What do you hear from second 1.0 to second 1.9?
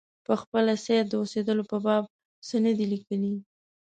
د اوسېدلو په